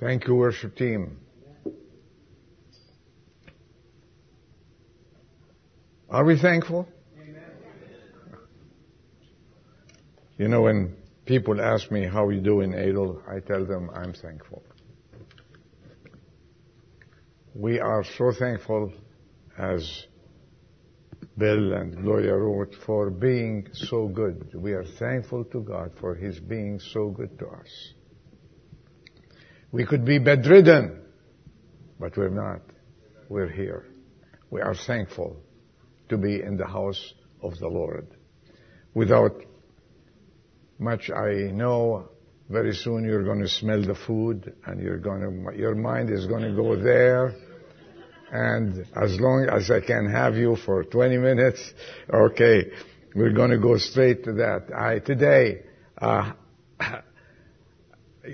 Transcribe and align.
Thank 0.00 0.26
you, 0.26 0.34
worship 0.34 0.76
team. 0.76 1.18
Are 6.10 6.24
we 6.24 6.38
thankful? 6.38 6.88
You 10.36 10.48
know, 10.48 10.62
when 10.62 10.96
people 11.26 11.60
ask 11.60 11.90
me 11.90 12.06
how 12.06 12.28
you 12.28 12.40
do 12.40 12.60
in 12.60 12.74
Adel, 12.74 13.22
I 13.28 13.38
tell 13.40 13.64
them 13.64 13.88
I'm 13.94 14.12
thankful. 14.12 14.62
We 17.54 17.78
are 17.78 18.04
so 18.18 18.32
thankful 18.36 18.92
as 19.56 20.06
Bill 21.38 21.72
and 21.72 22.02
Gloria 22.02 22.36
wrote 22.36 22.74
for 22.84 23.10
being 23.10 23.68
so 23.72 24.08
good. 24.08 24.50
We 24.54 24.72
are 24.72 24.84
thankful 24.84 25.44
to 25.46 25.60
God 25.60 25.92
for 26.00 26.16
His 26.16 26.40
being 26.40 26.80
so 26.80 27.10
good 27.10 27.38
to 27.38 27.46
us. 27.46 27.94
We 29.74 29.84
could 29.84 30.04
be 30.04 30.20
bedridden, 30.20 31.00
but 31.98 32.16
we're 32.16 32.28
not. 32.28 32.60
We're 33.28 33.48
here. 33.48 33.84
We 34.48 34.60
are 34.60 34.76
thankful 34.76 35.36
to 36.10 36.16
be 36.16 36.40
in 36.40 36.56
the 36.56 36.66
house 36.68 37.12
of 37.42 37.58
the 37.58 37.66
Lord. 37.66 38.06
Without 38.94 39.32
much 40.78 41.10
I 41.10 41.50
know, 41.50 42.08
very 42.48 42.72
soon 42.72 43.02
you're 43.02 43.24
going 43.24 43.40
to 43.40 43.48
smell 43.48 43.82
the 43.82 43.96
food 43.96 44.54
and 44.64 44.80
you're 44.80 44.98
going 45.00 45.22
to, 45.22 45.58
your 45.58 45.74
mind 45.74 46.08
is 46.08 46.26
going 46.26 46.44
to 46.44 46.54
go 46.54 46.80
there. 46.80 47.34
And 48.30 48.86
as 48.94 49.18
long 49.18 49.48
as 49.50 49.72
I 49.72 49.80
can 49.80 50.08
have 50.08 50.36
you 50.36 50.54
for 50.54 50.84
20 50.84 51.16
minutes, 51.18 51.74
okay, 52.08 52.70
we're 53.16 53.32
going 53.32 53.50
to 53.50 53.58
go 53.58 53.76
straight 53.78 54.22
to 54.22 54.34
that. 54.34 54.72
I, 54.72 55.00
today, 55.00 55.64
uh, 55.98 56.30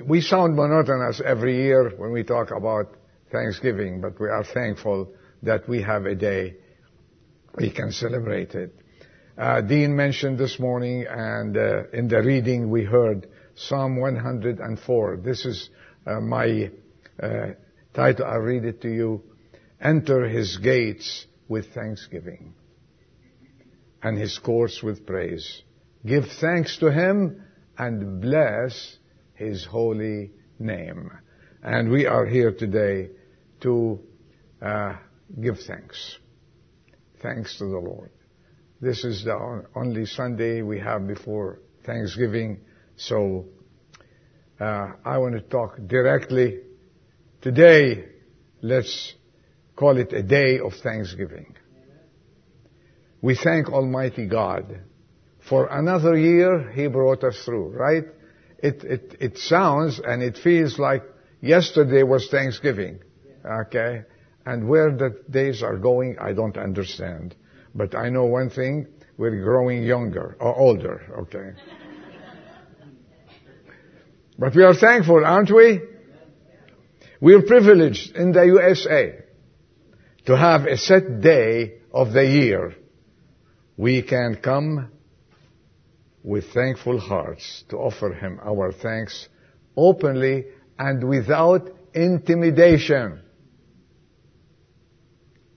we 0.06 0.20
sound 0.20 0.56
monotonous 0.56 1.20
every 1.24 1.56
year 1.56 1.90
when 1.96 2.12
we 2.12 2.22
talk 2.22 2.50
about 2.50 2.94
Thanksgiving, 3.32 4.00
but 4.00 4.20
we 4.20 4.28
are 4.28 4.44
thankful 4.44 5.12
that 5.42 5.68
we 5.68 5.82
have 5.82 6.06
a 6.06 6.14
day 6.14 6.56
we 7.56 7.70
can 7.70 7.90
celebrate 7.90 8.54
it. 8.54 8.74
Uh, 9.36 9.60
Dean 9.60 9.96
mentioned 9.96 10.38
this 10.38 10.58
morning, 10.58 11.06
and 11.08 11.56
uh, 11.56 11.88
in 11.92 12.08
the 12.08 12.22
reading 12.22 12.70
we 12.70 12.84
heard 12.84 13.26
Psalm 13.54 13.96
104. 13.96 15.16
This 15.24 15.44
is 15.44 15.70
uh, 16.06 16.20
my 16.20 16.70
uh, 17.22 17.46
title. 17.94 18.26
I'll 18.26 18.38
read 18.38 18.64
it 18.64 18.82
to 18.82 18.88
you. 18.88 19.22
Enter 19.80 20.28
his 20.28 20.58
gates 20.58 21.26
with 21.48 21.72
thanksgiving 21.74 22.54
and 24.02 24.18
his 24.18 24.38
courts 24.38 24.82
with 24.82 25.06
praise. 25.06 25.62
Give 26.04 26.24
thanks 26.40 26.78
to 26.78 26.92
him 26.92 27.42
and 27.76 28.20
bless 28.20 28.98
his 29.40 29.64
holy 29.64 30.30
name. 30.58 31.10
And 31.62 31.90
we 31.90 32.06
are 32.06 32.26
here 32.26 32.52
today 32.52 33.08
to 33.62 33.98
uh, 34.60 34.96
give 35.40 35.58
thanks. 35.66 36.18
Thanks 37.22 37.56
to 37.58 37.64
the 37.64 37.78
Lord. 37.78 38.10
This 38.82 39.02
is 39.02 39.24
the 39.24 39.64
only 39.74 40.04
Sunday 40.04 40.60
we 40.60 40.78
have 40.78 41.06
before 41.06 41.60
Thanksgiving, 41.86 42.60
so 42.96 43.46
uh, 44.60 44.92
I 45.04 45.16
want 45.18 45.34
to 45.34 45.40
talk 45.40 45.78
directly. 45.86 46.60
Today, 47.40 48.04
let's 48.60 49.14
call 49.74 49.96
it 49.96 50.12
a 50.12 50.22
day 50.22 50.58
of 50.58 50.74
Thanksgiving. 50.82 51.56
We 53.22 53.36
thank 53.36 53.70
Almighty 53.70 54.26
God 54.26 54.80
for 55.48 55.66
another 55.66 56.16
year 56.16 56.70
He 56.72 56.86
brought 56.88 57.24
us 57.24 57.42
through, 57.44 57.70
right? 57.70 58.04
It, 58.62 58.84
it, 58.84 59.16
it 59.20 59.38
sounds 59.38 60.00
and 60.04 60.22
it 60.22 60.36
feels 60.36 60.78
like 60.78 61.02
yesterday 61.40 62.02
was 62.02 62.28
Thanksgiving. 62.28 63.00
Okay? 63.44 64.02
And 64.44 64.68
where 64.68 64.90
the 64.90 65.22
days 65.30 65.62
are 65.62 65.76
going, 65.76 66.18
I 66.20 66.32
don't 66.32 66.56
understand. 66.56 67.34
But 67.74 67.94
I 67.94 68.10
know 68.10 68.24
one 68.24 68.50
thing, 68.50 68.86
we're 69.16 69.42
growing 69.42 69.82
younger, 69.82 70.36
or 70.40 70.56
older, 70.56 71.02
okay? 71.20 71.60
but 74.38 74.54
we 74.54 74.62
are 74.62 74.74
thankful, 74.74 75.24
aren't 75.24 75.50
we? 75.50 75.80
We're 77.20 77.42
privileged 77.42 78.16
in 78.16 78.32
the 78.32 78.44
USA 78.44 79.18
to 80.24 80.36
have 80.36 80.64
a 80.64 80.76
set 80.78 81.20
day 81.20 81.74
of 81.92 82.12
the 82.12 82.24
year. 82.24 82.74
We 83.76 84.02
can 84.02 84.36
come 84.36 84.90
with 86.22 86.52
thankful 86.52 86.98
hearts 86.98 87.64
to 87.70 87.76
offer 87.76 88.12
Him 88.12 88.38
our 88.42 88.72
thanks 88.72 89.28
openly 89.76 90.46
and 90.78 91.08
without 91.08 91.70
intimidation. 91.94 93.22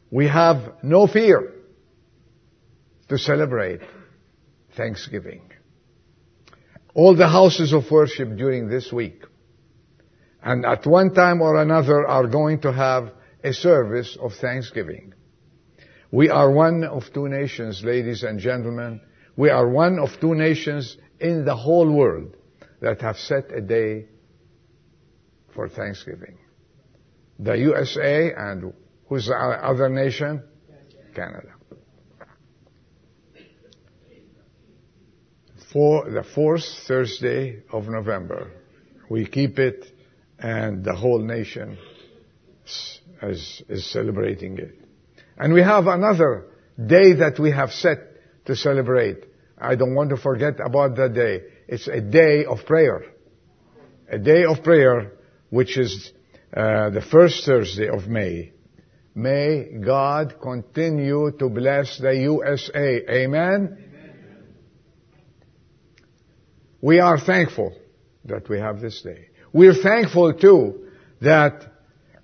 We 0.09 0.27
have 0.27 0.75
no 0.83 1.07
fear 1.07 1.53
to 3.09 3.17
celebrate 3.17 3.81
Thanksgiving. 4.77 5.51
All 6.93 7.15
the 7.15 7.27
houses 7.27 7.73
of 7.73 7.89
worship 7.89 8.37
during 8.37 8.69
this 8.69 8.91
week 8.91 9.23
and 10.43 10.65
at 10.65 10.85
one 10.85 11.13
time 11.13 11.41
or 11.41 11.61
another 11.61 12.05
are 12.05 12.27
going 12.27 12.59
to 12.61 12.71
have 12.73 13.11
a 13.43 13.53
service 13.53 14.17
of 14.21 14.33
Thanksgiving. 14.33 15.13
We 16.11 16.29
are 16.29 16.51
one 16.51 16.83
of 16.83 17.03
two 17.13 17.27
nations, 17.27 17.81
ladies 17.83 18.23
and 18.23 18.39
gentlemen. 18.39 19.01
We 19.35 19.49
are 19.49 19.67
one 19.67 19.99
of 19.99 20.09
two 20.19 20.35
nations 20.35 20.97
in 21.19 21.45
the 21.45 21.55
whole 21.55 21.91
world 21.91 22.35
that 22.81 23.01
have 23.01 23.17
set 23.17 23.51
a 23.51 23.61
day 23.61 24.07
for 25.53 25.69
Thanksgiving. 25.69 26.37
The 27.39 27.57
USA 27.57 28.33
and 28.33 28.73
Who's 29.13 29.27
the 29.27 29.35
other 29.35 29.89
nation? 29.89 30.41
Canada. 31.13 31.49
For 35.71 36.09
the 36.09 36.23
fourth 36.23 36.65
Thursday 36.87 37.61
of 37.71 37.87
November, 37.87 38.49
we 39.09 39.27
keep 39.27 39.59
it 39.59 39.85
and 40.39 40.83
the 40.83 40.95
whole 40.95 41.19
nation 41.19 41.77
is, 43.21 43.61
is 43.69 43.85
celebrating 43.91 44.57
it. 44.57 44.79
And 45.37 45.53
we 45.53 45.61
have 45.61 45.85
another 45.85 46.47
day 46.83 47.13
that 47.13 47.37
we 47.39 47.51
have 47.51 47.71
set 47.71 47.99
to 48.45 48.55
celebrate. 48.55 49.25
I 49.57 49.75
don't 49.75 49.95
want 49.95 50.09
to 50.09 50.17
forget 50.17 50.59
about 50.59 50.95
that 50.97 51.13
day. 51.13 51.43
It's 51.67 51.87
a 51.87 52.01
day 52.01 52.45
of 52.45 52.65
prayer. 52.65 53.03
A 54.09 54.17
day 54.17 54.43
of 54.43 54.63
prayer, 54.63 55.13
which 55.49 55.77
is 55.77 56.11
uh, 56.55 56.89
the 56.89 57.01
first 57.01 57.45
Thursday 57.45 57.87
of 57.89 58.07
May. 58.07 58.51
May 59.15 59.65
God 59.83 60.35
continue 60.41 61.31
to 61.37 61.49
bless 61.49 61.99
the 61.99 62.13
USA. 62.15 63.01
Amen? 63.09 63.77
Amen? 63.77 63.77
We 66.81 66.99
are 66.99 67.19
thankful 67.19 67.75
that 68.25 68.49
we 68.49 68.59
have 68.59 68.81
this 68.81 69.01
day. 69.01 69.29
We're 69.53 69.81
thankful 69.81 70.33
too 70.33 70.87
that 71.21 71.71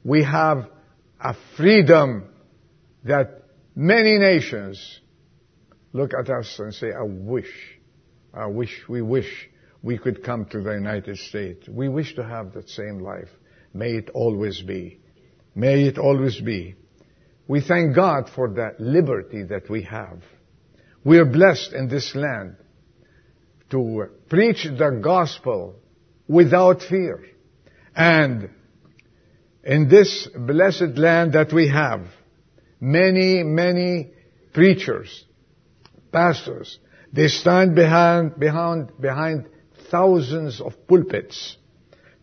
we 0.03 0.23
have 0.23 0.69
a 1.19 1.35
freedom 1.55 2.25
that 3.03 3.43
many 3.75 4.17
nations 4.17 4.99
look 5.93 6.11
at 6.13 6.29
us 6.29 6.55
and 6.59 6.73
say, 6.73 6.91
I 6.91 7.03
wish, 7.03 7.51
I 8.33 8.47
wish, 8.47 8.83
we 8.87 9.01
wish 9.01 9.49
we 9.81 9.97
could 9.97 10.23
come 10.23 10.45
to 10.45 10.61
the 10.61 10.73
United 10.73 11.17
States. 11.17 11.67
We 11.67 11.89
wish 11.89 12.15
to 12.15 12.23
have 12.23 12.53
that 12.53 12.69
same 12.69 12.99
life. 12.99 13.29
May 13.73 13.91
it 13.91 14.09
always 14.13 14.61
be. 14.61 14.99
May 15.55 15.87
it 15.87 15.97
always 15.97 16.39
be. 16.39 16.75
We 17.47 17.61
thank 17.61 17.95
God 17.95 18.29
for 18.35 18.49
that 18.55 18.79
liberty 18.79 19.43
that 19.43 19.69
we 19.69 19.83
have. 19.83 20.21
We 21.03 21.17
are 21.17 21.25
blessed 21.25 21.73
in 21.73 21.87
this 21.87 22.13
land 22.13 22.57
to 23.71 24.09
preach 24.29 24.63
the 24.63 24.99
gospel 25.01 25.75
without 26.27 26.81
fear. 26.83 27.25
And 27.95 28.49
in 29.63 29.89
this 29.89 30.27
blessed 30.35 30.97
land 30.97 31.33
that 31.33 31.51
we 31.53 31.69
have, 31.69 32.05
many, 32.79 33.43
many 33.43 34.11
preachers, 34.53 35.25
pastors, 36.11 36.79
they 37.11 37.27
stand 37.27 37.75
behind, 37.75 38.39
behind, 38.39 38.91
behind 38.99 39.47
thousands 39.89 40.61
of 40.61 40.87
pulpits 40.87 41.57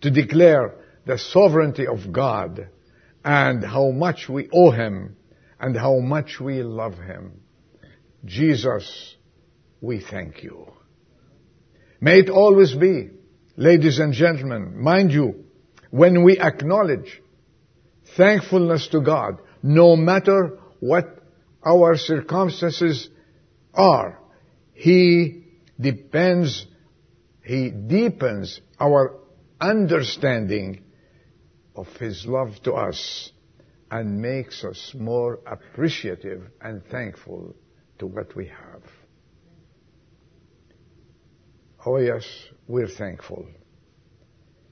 to 0.00 0.10
declare 0.10 0.74
the 1.04 1.18
sovereignty 1.18 1.86
of 1.86 2.12
God 2.12 2.68
and 3.24 3.64
how 3.64 3.90
much 3.90 4.28
we 4.28 4.48
owe 4.52 4.70
Him 4.70 5.16
and 5.58 5.76
how 5.76 5.98
much 5.98 6.38
we 6.40 6.62
love 6.62 6.94
Him. 6.94 7.40
Jesus, 8.24 9.16
we 9.80 10.00
thank 10.00 10.42
you. 10.42 10.72
May 12.00 12.20
it 12.20 12.30
always 12.30 12.74
be, 12.74 13.10
ladies 13.56 13.98
and 13.98 14.12
gentlemen, 14.12 14.80
mind 14.80 15.12
you, 15.12 15.44
when 15.90 16.24
we 16.24 16.38
acknowledge 16.38 17.22
thankfulness 18.16 18.88
to 18.88 19.00
God, 19.00 19.38
no 19.62 19.96
matter 19.96 20.58
what 20.80 21.22
our 21.64 21.96
circumstances 21.96 23.08
are, 23.76 24.18
He 24.72 25.44
depends, 25.80 26.66
He 27.44 27.70
deepens 27.70 28.60
our 28.80 29.18
understanding 29.60 30.84
of 31.74 31.86
His 31.98 32.24
love 32.26 32.50
to 32.64 32.72
us 32.72 33.30
and 33.90 34.20
makes 34.20 34.64
us 34.64 34.92
more 34.98 35.38
appreciative 35.46 36.42
and 36.60 36.84
thankful 36.86 37.54
to 37.98 38.06
what 38.06 38.34
we 38.34 38.46
have. 38.46 38.82
Oh 41.84 41.98
yes, 41.98 42.26
we're 42.66 42.88
thankful. 42.88 43.46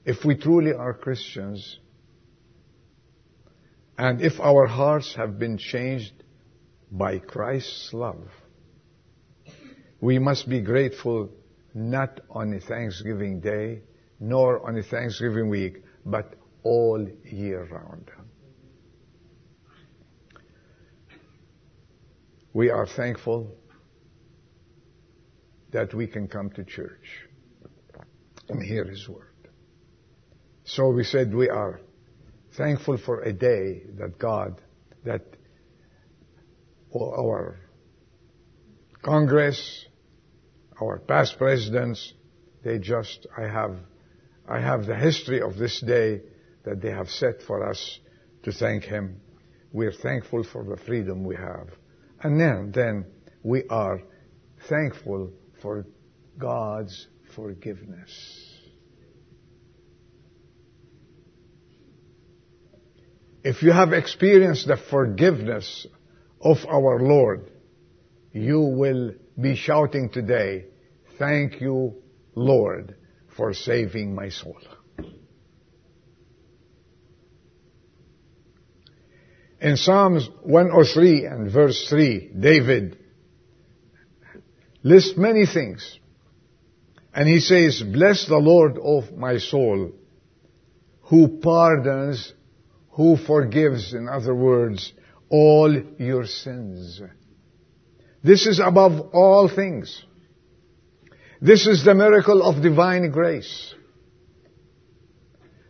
If 0.03 0.25
we 0.25 0.35
truly 0.35 0.73
are 0.73 0.93
Christians, 0.93 1.79
and 3.97 4.21
if 4.21 4.39
our 4.41 4.67
hearts 4.67 5.15
have 5.15 5.39
been 5.39 5.57
changed 5.57 6.11
by 6.91 7.19
Christ's 7.19 7.93
love, 7.93 8.27
we 10.01 10.19
must 10.19 10.49
be 10.49 10.61
grateful 10.61 11.29
not 11.73 12.21
on 12.29 12.53
a 12.53 12.59
Thanksgiving 12.59 13.39
day, 13.39 13.81
nor 14.19 14.65
on 14.65 14.77
a 14.77 14.83
Thanksgiving 14.83 15.49
week, 15.49 15.83
but 16.05 16.35
all 16.63 17.05
year 17.25 17.67
round. 17.69 18.09
We 22.53 22.69
are 22.69 22.87
thankful 22.87 23.53
that 25.71 25.93
we 25.93 26.07
can 26.07 26.29
come 26.29 26.49
to 26.51 26.63
church 26.63 27.27
and 28.47 28.63
hear 28.63 28.85
His 28.85 29.09
Word. 29.09 29.35
So 30.63 30.89
we 30.89 31.03
said 31.03 31.33
we 31.33 31.49
are 31.49 31.81
thankful 32.55 32.97
for 32.97 33.21
a 33.21 33.33
day 33.33 33.83
that 33.97 34.17
God, 34.17 34.61
that 35.03 35.21
our 36.95 37.59
Congress, 39.05 39.85
our 40.81 40.97
past 40.97 41.37
presidents, 41.37 42.11
they 42.63 42.79
just, 42.79 43.27
I 43.37 43.43
have, 43.43 43.75
I 44.49 44.59
have 44.59 44.87
the 44.87 44.95
history 44.95 45.43
of 45.43 45.57
this 45.57 45.79
day 45.79 46.21
that 46.63 46.81
they 46.81 46.89
have 46.89 47.09
set 47.11 47.43
for 47.43 47.69
us 47.69 47.99
to 48.43 48.51
thank 48.51 48.83
Him. 48.83 49.21
We're 49.71 49.91
thankful 49.91 50.43
for 50.43 50.63
the 50.63 50.77
freedom 50.77 51.23
we 51.23 51.35
have. 51.35 51.67
And 52.23 52.39
then, 52.39 52.71
then 52.73 53.05
we 53.43 53.67
are 53.69 54.01
thankful 54.67 55.29
for 55.61 55.85
God's 56.39 57.07
forgiveness. 57.35 58.09
If 63.43 63.61
you 63.61 63.71
have 63.71 63.93
experienced 63.93 64.65
the 64.65 64.77
forgiveness 64.77 65.85
of 66.41 66.57
our 66.67 66.99
Lord, 66.99 67.51
you 68.35 68.59
will 68.59 69.13
be 69.39 69.55
shouting 69.55 70.09
today, 70.09 70.65
thank 71.17 71.61
you, 71.61 71.95
Lord, 72.35 72.95
for 73.37 73.53
saving 73.53 74.13
my 74.13 74.27
soul. 74.27 74.57
In 79.61 79.77
Psalms 79.77 80.29
103 80.43 81.25
and 81.25 81.49
verse 81.49 81.87
3, 81.89 82.31
David 82.37 82.97
lists 84.83 85.13
many 85.15 85.45
things. 85.45 85.97
And 87.13 87.29
he 87.29 87.39
says, 87.39 87.81
Bless 87.81 88.27
the 88.27 88.37
Lord 88.37 88.77
of 88.77 89.17
my 89.17 89.37
soul, 89.37 89.93
who 91.03 91.39
pardons, 91.41 92.33
who 92.89 93.15
forgives, 93.15 93.93
in 93.93 94.09
other 94.09 94.35
words, 94.35 94.91
all 95.29 95.73
your 95.97 96.25
sins. 96.25 97.01
This 98.25 98.47
is 98.47 98.59
above 98.59 99.09
all 99.13 99.47
things. 99.47 100.03
This 101.39 101.67
is 101.67 101.85
the 101.85 101.93
miracle 101.93 102.41
of 102.41 102.63
divine 102.63 103.11
grace. 103.11 103.75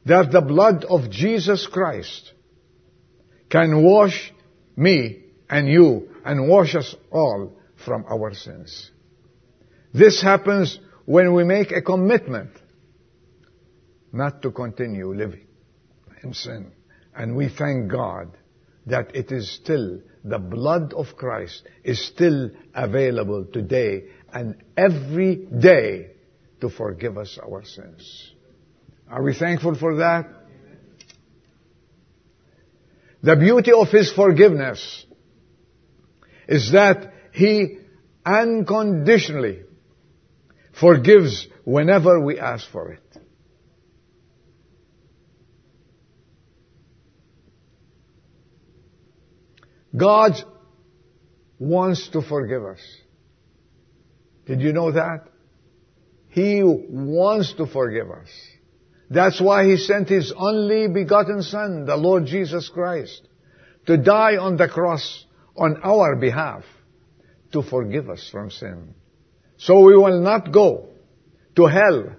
That 0.06 0.32
the 0.32 0.40
blood 0.40 0.86
of 0.86 1.10
Jesus 1.10 1.68
Christ 1.68 2.32
can 3.50 3.84
wash 3.84 4.32
me 4.78 5.24
and 5.50 5.68
you 5.68 6.08
and 6.24 6.48
wash 6.48 6.76
us 6.76 6.96
all 7.12 7.58
from 7.84 8.06
our 8.10 8.34
sins. 8.34 8.90
This 9.94 10.22
happens 10.22 10.80
when 11.04 11.34
we 11.34 11.44
make 11.44 11.72
a 11.74 11.82
commitment 11.82 12.52
not 14.14 14.42
to 14.44 14.52
continue 14.52 15.14
living 15.14 15.46
in 16.24 16.34
sin. 16.34 16.72
And 17.14 17.36
we 17.36 17.50
thank 17.50 17.92
God 17.92 18.38
that 18.86 19.14
it 19.14 19.34
is 19.34 19.52
still, 19.52 20.00
the 20.26 20.40
blood 20.40 20.92
of 20.94 21.16
Christ 21.16 21.62
is 21.84 22.04
still 22.04 22.50
available 22.74 23.46
today 23.46 24.06
and 24.34 24.56
every 24.76 25.36
day 25.36 26.12
to 26.62 26.70
forgive 26.70 27.18
us 27.18 27.38
our 27.42 27.64
sins. 27.64 28.34
Are 29.08 29.22
we 29.22 29.36
thankful 29.36 29.76
for 29.76 29.98
that? 29.98 30.28
The 33.22 33.36
beauty 33.36 33.72
of 33.72 33.90
His 33.90 34.12
forgiveness 34.12 35.06
is 36.48 36.72
that 36.72 37.14
He 37.32 37.78
unconditionally 38.26 39.62
forgives 40.80 41.48
whenever 41.66 42.20
we 42.20 42.40
ask 42.40 42.68
for 42.72 42.94
it. 42.94 43.25
God 49.96 50.34
wants 51.60 52.10
to 52.10 52.22
forgive 52.22 52.66
us. 52.66 52.82
Did 54.46 54.62
you 54.62 54.74
know 54.74 54.92
that? 54.92 55.28
He 56.30 56.62
wants 56.64 57.54
to 57.54 57.66
forgive 57.66 58.12
us. 58.12 58.30
That's 59.10 59.40
why 59.40 59.66
He 59.66 59.78
sent 59.78 60.10
His 60.10 60.34
only 60.36 60.88
begotten 60.88 61.42
Son, 61.42 61.86
the 61.86 61.96
Lord 61.96 62.26
Jesus 62.26 62.70
Christ, 62.70 63.22
to 63.86 63.98
die 63.98 64.38
on 64.38 64.58
the 64.58 64.68
cross 64.68 65.26
on 65.56 65.80
our 65.84 66.16
behalf 66.16 66.64
to 67.54 67.62
forgive 67.62 68.10
us 68.10 68.28
from 68.32 68.52
sin. 68.52 68.96
So 69.58 69.80
we 69.80 69.96
will 69.96 70.22
not 70.22 70.52
go 70.52 70.90
to 71.56 71.66
hell. 71.68 72.12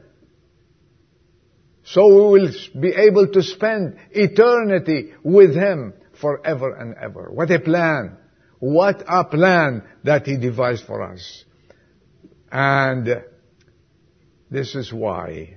So 1.85 2.07
we 2.07 2.41
will 2.41 2.53
be 2.81 2.89
able 2.89 3.29
to 3.29 3.43
spend 3.43 3.99
eternity 4.11 5.13
with 5.23 5.55
Him 5.55 5.93
forever 6.21 6.75
and 6.75 6.95
ever. 6.95 7.29
What 7.31 7.51
a 7.51 7.59
plan. 7.59 8.17
What 8.59 9.03
a 9.07 9.25
plan 9.25 9.83
that 10.05 10.27
He 10.27 10.37
devised 10.37 10.85
for 10.85 11.03
us. 11.03 11.45
And 12.51 13.23
this 14.51 14.75
is 14.75 14.93
why 14.93 15.57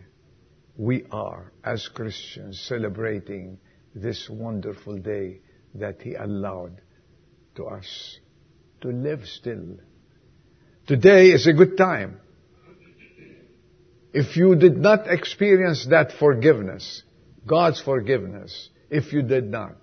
we 0.77 1.06
are, 1.11 1.51
as 1.63 1.88
Christians, 1.88 2.59
celebrating 2.67 3.59
this 3.94 4.29
wonderful 4.29 4.98
day 4.98 5.41
that 5.75 6.01
He 6.01 6.15
allowed 6.15 6.81
to 7.55 7.65
us 7.65 8.19
to 8.81 8.89
live 8.89 9.25
still. 9.25 9.77
Today 10.88 11.27
is 11.27 11.48
a 11.48 11.53
good 11.53 11.77
time. 11.77 12.19
If 14.12 14.38
you 14.38 14.55
did 14.55 14.77
not 14.77 15.07
experience 15.07 15.86
that 15.89 16.13
forgiveness, 16.13 17.03
God's 17.45 17.79
forgiveness, 17.79 18.69
if 18.89 19.13
you 19.13 19.22
did 19.22 19.45
not, 19.45 19.75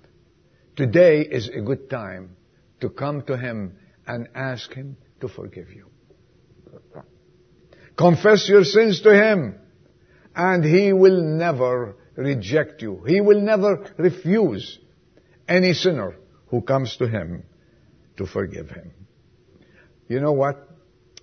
today 0.76 1.20
is 1.22 1.48
a 1.48 1.60
good 1.60 1.90
time 1.90 2.36
to 2.80 2.90
come 2.90 3.22
to 3.22 3.36
Him 3.36 3.76
and 4.06 4.28
ask 4.34 4.72
Him 4.72 4.96
to 5.20 5.28
forgive 5.28 5.70
you. 5.70 5.86
Confess 7.96 8.48
your 8.48 8.64
sins 8.64 9.00
to 9.02 9.14
Him 9.14 9.58
and 10.34 10.64
He 10.64 10.92
will 10.92 11.22
never 11.22 11.96
reject 12.14 12.82
you. 12.82 13.02
He 13.06 13.20
will 13.20 13.40
never 13.40 13.92
refuse 13.96 14.78
any 15.48 15.72
sinner 15.72 16.16
who 16.48 16.60
comes 16.60 16.96
to 16.98 17.08
Him 17.08 17.44
to 18.16 18.26
forgive 18.26 18.70
him. 18.70 18.92
You 20.08 20.20
know 20.20 20.32
what? 20.32 20.68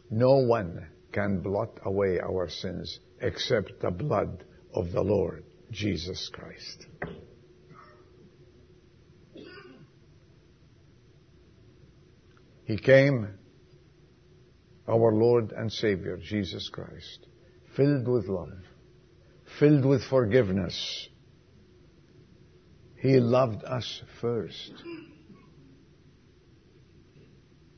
No 0.10 0.38
one 0.38 0.88
can 1.12 1.42
blot 1.42 1.80
away 1.84 2.20
our 2.20 2.50
sins 2.50 3.00
except 3.22 3.82
the 3.82 3.92
blood 3.92 4.44
of 4.74 4.92
the 4.92 5.02
Lord 5.02 5.44
Jesus 5.72 6.30
Christ. 6.32 6.86
He 12.66 12.78
came, 12.78 13.28
our 14.88 15.14
Lord 15.14 15.52
and 15.52 15.72
Savior, 15.72 16.18
Jesus 16.18 16.70
Christ, 16.70 17.28
filled 17.76 18.08
with 18.08 18.28
love, 18.28 18.64
filled 19.60 19.86
with 19.86 20.04
forgiveness. 20.04 21.10
He 22.98 23.20
loved 23.20 23.64
us 23.66 24.02
first. 24.22 24.72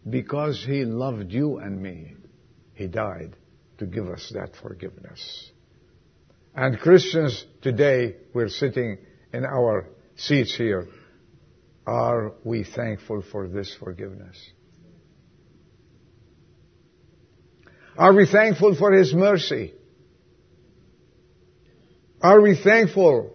Because 0.07 0.63
He 0.63 0.85
loved 0.85 1.31
you 1.31 1.57
and 1.57 1.81
me, 1.81 2.13
He 2.73 2.87
died 2.87 3.35
to 3.79 3.87
give 3.87 4.07
us 4.07 4.31
that 4.35 4.55
forgiveness. 4.61 5.51
And 6.55 6.79
Christians 6.79 7.43
today, 7.61 8.15
we're 8.33 8.49
sitting 8.49 8.99
in 9.33 9.45
our 9.45 9.89
seats 10.15 10.55
here. 10.55 10.87
Are 11.87 12.33
we 12.43 12.63
thankful 12.63 13.23
for 13.31 13.47
this 13.47 13.75
forgiveness? 13.79 14.37
Are 17.97 18.13
we 18.13 18.25
thankful 18.25 18.75
for 18.75 18.91
His 18.91 19.13
mercy? 19.13 19.73
Are 22.21 22.41
we 22.41 22.59
thankful 22.61 23.33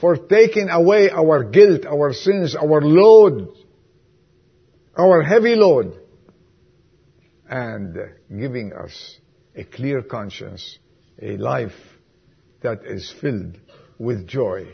for 0.00 0.16
taking 0.16 0.68
away 0.70 1.10
our 1.10 1.44
guilt, 1.44 1.84
our 1.84 2.12
sins, 2.12 2.54
our 2.54 2.80
load, 2.80 3.48
our 4.96 5.22
heavy 5.22 5.56
load, 5.56 5.98
and 7.48 7.96
giving 8.30 8.72
us 8.72 9.18
a 9.54 9.64
clear 9.64 10.02
conscience, 10.02 10.78
a 11.20 11.36
life 11.36 11.76
that 12.62 12.84
is 12.84 13.12
filled 13.20 13.58
with 13.98 14.26
joy 14.26 14.66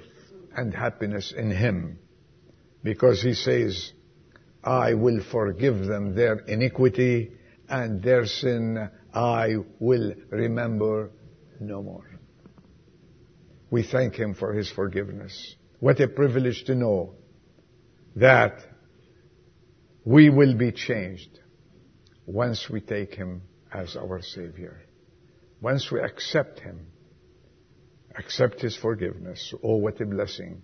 and 0.56 0.72
happiness 0.72 1.32
in 1.36 1.50
Him. 1.50 1.98
Because 2.84 3.20
He 3.20 3.34
says, 3.34 3.92
I 4.62 4.94
will 4.94 5.22
forgive 5.30 5.86
them 5.86 6.14
their 6.14 6.36
iniquity 6.36 7.32
and 7.72 8.02
their 8.02 8.26
sin 8.26 8.90
I 9.14 9.54
will 9.80 10.12
remember 10.28 11.10
no 11.58 11.82
more. 11.82 12.08
We 13.70 13.82
thank 13.82 14.14
Him 14.14 14.34
for 14.34 14.52
His 14.52 14.70
forgiveness. 14.70 15.56
What 15.80 15.98
a 16.00 16.06
privilege 16.06 16.64
to 16.66 16.74
know 16.74 17.14
that 18.16 18.58
we 20.04 20.28
will 20.28 20.54
be 20.54 20.70
changed 20.72 21.40
once 22.26 22.68
we 22.70 22.82
take 22.82 23.14
Him 23.14 23.42
as 23.72 23.96
our 23.96 24.20
Savior. 24.20 24.82
Once 25.62 25.90
we 25.90 25.98
accept 26.00 26.60
Him, 26.60 26.88
accept 28.18 28.60
His 28.60 28.76
forgiveness. 28.76 29.54
Oh, 29.64 29.76
what 29.76 29.98
a 30.02 30.04
blessing. 30.04 30.62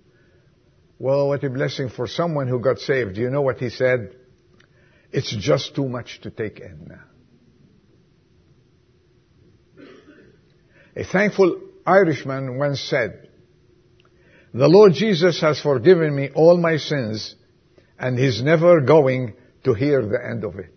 Well, 0.99 1.29
what 1.29 1.43
a 1.43 1.49
blessing 1.49 1.89
for 1.89 2.07
someone 2.07 2.49
who 2.49 2.61
got 2.61 2.81
saved. 2.81 3.15
Do 3.15 3.23
you 3.23 3.31
know 3.31 3.41
what 3.41 3.59
he 3.61 3.71
said? 3.71 4.15
It's 5.11 5.35
just 5.37 5.75
too 5.75 5.89
much 5.89 6.21
to 6.23 6.31
take 6.31 6.61
in. 6.61 6.99
A 10.97 11.05
thankful 11.05 11.61
Irishman 11.87 12.59
once 12.59 12.81
said, 12.81 13.29
the 14.53 14.69
Lord 14.69 14.95
Jesus 14.95 15.41
has 15.41 15.61
forgiven 15.61 16.15
me 16.15 16.31
all 16.35 16.57
my 16.57 16.77
sins 16.77 17.35
and 17.99 18.19
he's 18.19 18.43
never 18.43 18.81
going 18.81 19.35
to 19.65 19.75
hear 19.75 20.05
the 20.05 20.19
end 20.25 20.45
of 20.45 20.59
it. 20.59 20.75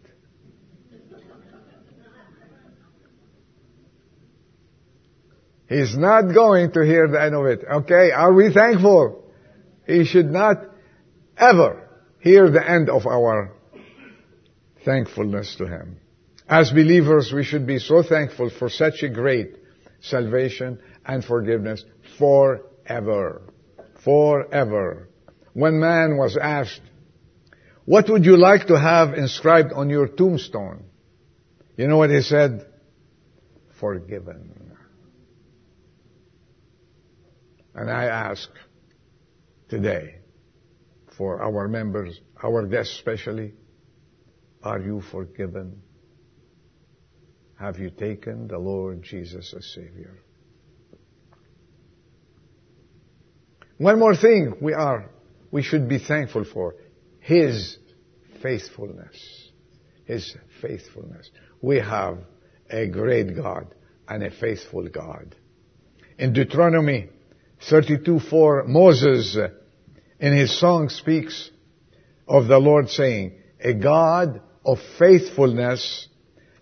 He's 5.67 5.95
not 5.97 6.33
going 6.33 6.73
to 6.73 6.81
hear 6.81 7.07
the 7.07 7.21
end 7.21 7.33
of 7.33 7.45
it. 7.45 7.63
Okay? 7.65 8.11
Are 8.11 8.33
we 8.33 8.53
thankful? 8.53 9.23
He 9.87 10.03
should 10.03 10.29
not 10.29 10.57
ever 11.37 11.87
hear 12.19 12.49
the 12.49 12.69
end 12.69 12.89
of 12.89 13.07
our 13.07 13.55
thankfulness 14.85 15.55
to 15.57 15.67
Him. 15.67 15.97
As 16.47 16.71
believers, 16.71 17.31
we 17.33 17.43
should 17.43 17.65
be 17.65 17.79
so 17.79 18.03
thankful 18.03 18.49
for 18.49 18.69
such 18.69 19.03
a 19.03 19.09
great 19.09 19.55
salvation 20.01 20.79
and 21.05 21.23
forgiveness 21.23 21.83
forever. 22.17 23.53
Forever. 24.03 25.09
One 25.53 25.79
man 25.79 26.17
was 26.17 26.37
asked, 26.37 26.81
what 27.85 28.09
would 28.09 28.25
you 28.25 28.37
like 28.37 28.67
to 28.67 28.79
have 28.79 29.13
inscribed 29.13 29.73
on 29.73 29.89
your 29.89 30.07
tombstone? 30.07 30.85
You 31.77 31.87
know 31.87 31.97
what 31.97 32.09
he 32.09 32.21
said? 32.21 32.67
Forgiven. 33.79 34.77
And 37.73 37.89
I 37.89 38.05
ask 38.05 38.49
today 39.69 40.15
for 41.17 41.41
our 41.41 41.67
members, 41.67 42.19
our 42.43 42.67
guests 42.67 42.93
especially, 42.95 43.53
are 44.63 44.79
you 44.79 45.01
forgiven? 45.11 45.81
Have 47.59 47.79
you 47.79 47.89
taken 47.89 48.47
the 48.47 48.57
Lord 48.57 49.03
Jesus 49.03 49.53
as 49.55 49.65
Savior? 49.73 50.17
One 53.77 53.99
more 53.99 54.15
thing 54.15 54.55
we 54.61 54.73
are, 54.73 55.09
we 55.51 55.63
should 55.63 55.89
be 55.89 55.99
thankful 55.99 56.45
for. 56.45 56.75
His 57.19 57.77
faithfulness. 58.41 59.49
His 60.05 60.35
faithfulness. 60.61 61.29
We 61.61 61.79
have 61.79 62.19
a 62.69 62.87
great 62.87 63.35
God 63.35 63.73
and 64.07 64.23
a 64.23 64.31
faithful 64.31 64.87
God. 64.87 65.35
In 66.17 66.33
Deuteronomy 66.33 67.09
32:4, 67.69 68.67
Moses 68.67 69.37
uh, 69.37 69.49
in 70.19 70.35
his 70.35 70.59
song 70.59 70.89
speaks 70.89 71.49
of 72.27 72.47
the 72.47 72.59
Lord 72.59 72.89
saying, 72.89 73.33
a 73.63 73.73
God 73.73 74.41
of 74.65 74.77
faithfulness 74.99 76.07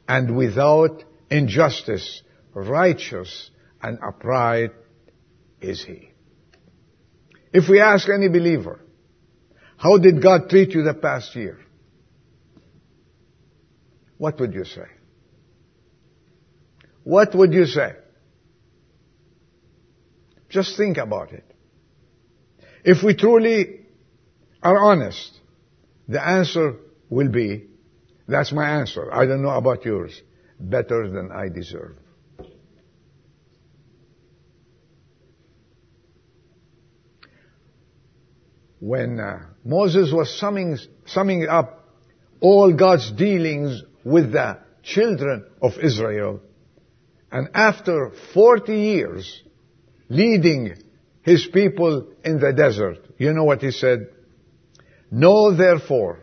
and 0.08 0.36
without 0.36 1.04
injustice, 1.30 2.22
righteous 2.54 3.52
and 3.82 4.00
upright 4.02 4.72
is 5.62 5.84
he. 5.84 6.12
If 7.52 7.70
we 7.70 7.80
ask 7.80 8.08
any 8.10 8.30
believer, 8.30 8.80
how 9.78 9.98
did 9.98 10.22
God 10.22 10.50
treat 10.50 10.72
you 10.72 10.84
the 10.84 10.94
past 10.94 11.36
year? 11.36 11.60
What 14.18 14.40
would 14.40 14.54
you 14.54 14.66
say? 14.66 14.88
What 17.04 17.34
would 17.34 17.54
you 17.54 17.66
say? 17.66 17.94
Just 20.50 20.76
think 20.76 20.98
about 20.98 21.32
it. 21.32 21.46
If 22.84 23.04
we 23.04 23.16
truly 23.16 23.82
are 24.62 24.78
honest, 24.78 25.40
the 26.08 26.22
answer 26.22 26.76
will 27.10 27.30
be, 27.30 27.69
that's 28.30 28.52
my 28.52 28.80
answer. 28.80 29.14
I 29.14 29.26
don't 29.26 29.42
know 29.42 29.50
about 29.50 29.86
yours. 29.86 30.22
Better 30.60 31.10
than 31.10 31.32
I 31.32 31.50
deserve. 31.50 31.98
When 38.80 39.20
uh, 39.20 39.40
Moses 39.66 40.12
was 40.14 40.38
summing, 40.40 40.78
summing 41.06 41.48
up 41.48 41.88
all 42.40 42.74
God's 42.74 43.12
dealings 43.12 43.84
with 44.06 44.32
the 44.32 44.60
children 44.84 45.46
of 45.62 45.74
Israel, 45.82 46.40
and 47.32 47.50
after 47.54 48.12
40 48.34 48.74
years 48.74 49.44
leading 50.10 50.76
his 51.22 51.48
people 51.54 52.08
in 52.24 52.40
the 52.40 52.54
desert. 52.54 52.98
You 53.18 53.34
know 53.34 53.44
what 53.44 53.62
he 53.62 53.72
said? 53.72 54.08
Know 55.12 55.56
therefore, 55.56 56.20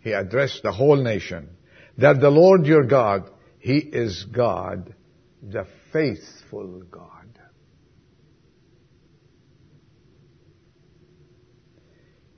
he 0.00 0.12
addressed 0.12 0.62
the 0.62 0.72
whole 0.72 0.96
nation, 0.96 1.50
that 1.98 2.20
the 2.20 2.30
Lord 2.30 2.66
your 2.66 2.84
God, 2.84 3.30
he 3.58 3.78
is 3.78 4.24
God, 4.24 4.94
the 5.42 5.66
faithful 5.92 6.82
God. 6.90 7.10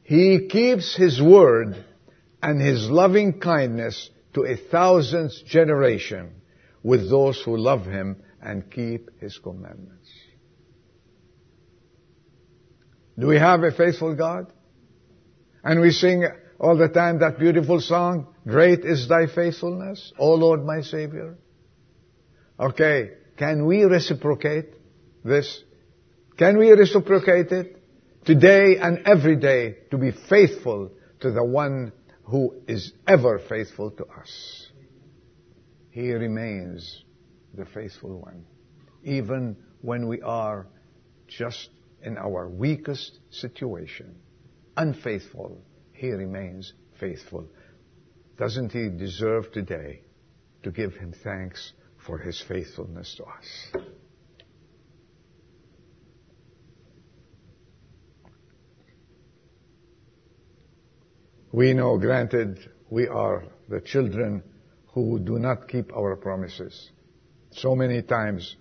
He 0.03 0.49
keeps 0.51 0.97
his 0.97 1.23
word 1.23 1.85
and 2.43 2.61
his 2.61 2.91
loving 2.91 3.41
kindness 3.41 4.11
to 4.35 4.45
a 4.45 4.57
thousandth 4.57 5.47
generation 5.47 6.33
with 6.83 7.09
those 7.09 7.41
who 7.41 7.57
love 7.57 7.85
him 7.85 8.23
and 8.43 8.69
keep 8.71 9.09
his 9.21 9.39
commandments. 9.39 10.11
Do 13.19 13.29
we 13.29 13.39
have 13.39 13.63
a 13.63 13.71
faithful 13.71 14.15
God? 14.17 14.53
And 15.63 15.81
we 15.81 15.93
sing 15.93 16.27
all 16.63 16.77
the 16.77 16.89
time 16.89 17.19
that 17.19 17.41
beautiful 17.41 17.81
song, 17.81 18.29
Great 18.47 18.85
is 18.85 19.09
thy 19.09 19.27
faithfulness, 19.27 20.13
O 20.17 20.35
Lord 20.35 20.65
my 20.65 20.81
Savior. 20.81 21.37
Okay, 22.59 23.11
can 23.37 23.67
we 23.67 23.83
reciprocate 23.83 24.71
this? 25.25 25.63
Can 26.39 26.59
we 26.59 26.71
reciprocate 26.71 27.51
it? 27.51 27.79
Today 28.25 28.77
and 28.81 29.01
every 29.07 29.35
day 29.35 29.79
to 29.91 29.99
be 29.99 30.13
faithful 30.31 30.93
to 31.21 31.33
the 31.33 31.45
one 31.45 31.93
who 32.25 32.55
is 32.69 32.93
ever 33.09 33.41
faithful 33.49 33.91
to 33.91 34.05
us. 34.05 34.69
He 35.91 36.13
remains 36.13 37.03
the 37.55 37.67
faithful 37.67 38.21
one. 38.21 38.45
Even 39.03 39.57
when 39.81 40.07
we 40.07 40.23
are 40.23 40.69
just 41.27 41.69
in 42.03 42.17
our 42.17 42.49
weakest 42.49 43.19
situation, 43.31 44.15
unfaithful, 44.77 45.61
He 46.03 46.11
remains 46.11 46.73
faithful. 46.99 47.47
Doesn't 48.37 48.73
He 48.73 48.89
deserve 48.89 49.53
today 49.53 50.01
to 50.65 50.73
give 50.73 50.95
Him 50.95 51.15
thanks 51.23 51.75
for 52.05 52.19
His 52.19 52.43
faithfulness 52.49 53.15
to 53.19 53.23
us? 53.23 53.85
We 61.53 61.73
know, 61.73 61.99
granted, 61.99 62.59
we 62.91 63.07
are 63.07 63.45
the 63.69 63.81
children 63.81 64.43
who 64.95 65.21
do 65.21 65.39
not 65.39 65.69
keep 65.69 65.97
our 65.97 66.17
promises. 66.17 66.91
So 67.53 67.77
many 67.77 68.03
times, 68.03 68.57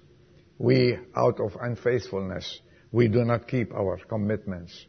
we, 0.60 0.95
out 1.15 1.39
of 1.39 1.57
unfaithfulness, 1.60 2.60
we 2.91 3.07
do 3.07 3.25
not 3.25 3.48
keep 3.48 3.74
our 3.74 3.98
commitments. 3.98 4.86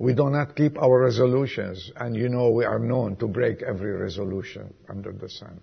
We 0.00 0.14
do 0.14 0.30
not 0.30 0.56
keep 0.56 0.78
our 0.78 0.98
resolutions. 0.98 1.92
And 1.94 2.16
you 2.16 2.30
know 2.30 2.48
we 2.48 2.64
are 2.64 2.78
known 2.78 3.16
to 3.16 3.28
break 3.28 3.62
every 3.62 3.92
resolution 3.92 4.72
under 4.88 5.12
the 5.12 5.28
sun. 5.28 5.60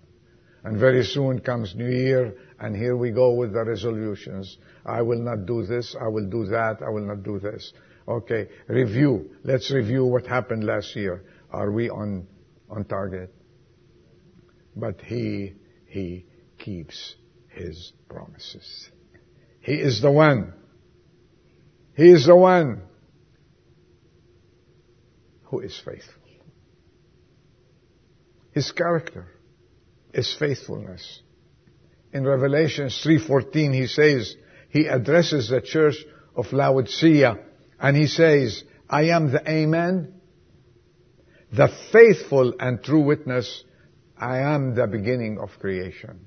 And 0.62 0.78
very 0.78 1.04
soon 1.04 1.40
comes 1.40 1.74
New 1.74 1.90
Year, 1.90 2.34
and 2.60 2.76
here 2.76 2.96
we 2.96 3.10
go 3.10 3.32
with 3.32 3.52
the 3.52 3.64
resolutions. 3.64 4.58
I 4.86 5.02
will 5.02 5.18
not 5.18 5.44
do 5.46 5.66
this, 5.66 5.96
I 6.00 6.06
will 6.06 6.26
do 6.30 6.46
that, 6.46 6.82
I 6.86 6.88
will 6.88 7.04
not 7.04 7.24
do 7.24 7.40
this. 7.40 7.72
Okay, 8.06 8.48
review. 8.68 9.30
Let's 9.42 9.72
review 9.72 10.04
what 10.04 10.26
happened 10.26 10.62
last 10.62 10.94
year. 10.94 11.24
Are 11.50 11.72
we 11.72 11.90
on, 11.90 12.28
on 12.70 12.84
target? 12.84 13.34
But 14.76 15.00
He, 15.00 15.54
He 15.86 16.26
keeps 16.58 17.16
His 17.48 17.92
promises. 18.08 18.88
He 19.60 19.74
is 19.74 20.00
the 20.00 20.12
one. 20.12 20.52
He 21.96 22.10
is 22.10 22.26
the 22.26 22.36
one 22.36 22.82
who 25.48 25.60
is 25.60 25.78
faithful. 25.84 26.22
His 28.52 28.70
character 28.72 29.26
is 30.12 30.34
faithfulness. 30.38 31.22
In 32.12 32.24
Revelation 32.24 32.86
3:14 32.86 33.74
he 33.74 33.86
says, 33.86 34.34
he 34.70 34.86
addresses 34.86 35.48
the 35.48 35.60
church 35.60 35.96
of 36.36 36.52
Laodicea 36.52 37.38
and 37.80 37.96
he 37.96 38.06
says, 38.06 38.64
I 38.88 39.04
am 39.10 39.32
the 39.32 39.48
Amen, 39.48 40.14
the 41.52 41.68
faithful 41.92 42.54
and 42.58 42.82
true 42.82 43.04
witness. 43.04 43.64
I 44.16 44.40
am 44.40 44.74
the 44.74 44.86
beginning 44.86 45.38
of 45.38 45.50
creation. 45.60 46.26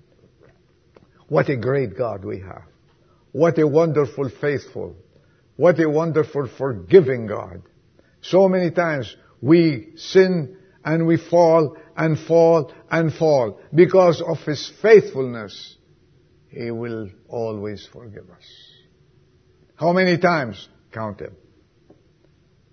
What 1.28 1.50
a 1.50 1.58
great 1.58 1.98
God 1.98 2.24
we 2.24 2.40
have. 2.40 2.64
What 3.32 3.60
a 3.60 3.68
wonderful 3.68 4.30
faithful. 4.30 4.96
What 5.58 5.80
a 5.80 5.90
wonderful 5.90 6.48
forgiving 6.58 7.28
God. 7.28 7.62
So 8.22 8.48
many 8.48 8.72
times 8.72 9.16
we 9.42 9.94
sin 9.96 10.58
and 10.84 11.06
we 11.06 11.18
fall 11.18 11.78
and 11.96 12.18
fall 12.18 12.72
and 12.90 13.14
fall. 13.14 13.60
Because 13.74 14.22
of 14.22 14.38
His 14.40 14.72
faithfulness, 14.82 15.76
He 16.50 16.72
will 16.72 17.10
always 17.28 17.88
forgive 17.92 18.30
us. 18.30 18.46
How 19.76 19.94
many 19.94 20.18
times? 20.18 20.70
Count 20.92 21.20
them. 21.20 21.36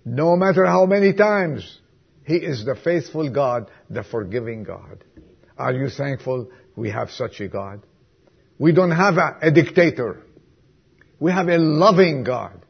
No 0.05 0.35
matter 0.35 0.65
how 0.65 0.85
many 0.85 1.13
times, 1.13 1.79
He 2.25 2.35
is 2.35 2.65
the 2.65 2.75
faithful 2.75 3.29
God, 3.29 3.69
the 3.89 4.03
forgiving 4.03 4.63
God. 4.63 5.03
Are 5.57 5.73
you 5.73 5.89
thankful 5.89 6.49
we 6.75 6.91
have 6.91 7.09
such 7.09 7.41
a 7.41 7.47
God? 7.47 7.81
We 8.57 8.71
don't 8.73 8.91
have 8.91 9.17
a, 9.17 9.37
a 9.41 9.51
dictator. 9.51 10.23
We 11.19 11.31
have 11.31 11.47
a 11.47 11.57
loving 11.57 12.23
God. 12.23 12.65